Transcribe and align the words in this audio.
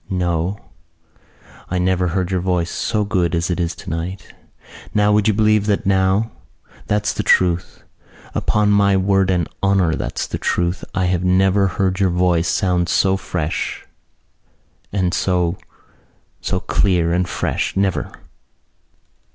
No, 0.09 0.57
I 1.69 1.77
never 1.77 2.07
heard 2.07 2.31
your 2.31 2.39
voice 2.39 2.71
so 2.71 3.05
good 3.05 3.35
as 3.35 3.51
it 3.51 3.59
is 3.59 3.75
tonight. 3.75 4.33
Now! 4.95 5.11
Would 5.13 5.27
you 5.27 5.33
believe 5.35 5.67
that 5.67 5.85
now? 5.85 6.31
That's 6.87 7.13
the 7.13 7.21
truth. 7.21 7.83
Upon 8.33 8.71
my 8.71 8.97
word 8.97 9.29
and 9.29 9.47
honour 9.61 9.93
that's 9.93 10.25
the 10.25 10.39
truth. 10.39 10.83
I 10.95 11.05
never 11.17 11.67
heard 11.67 11.99
your 11.99 12.09
voice 12.09 12.47
sound 12.47 12.89
so 12.89 13.15
fresh 13.15 13.85
and 14.91 15.13
so... 15.13 15.59
so 16.41 16.59
clear 16.59 17.13
and 17.13 17.29
fresh, 17.29 17.77
never." 17.77 18.11